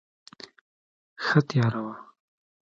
[1.23, 1.95] ښه تیاره وه.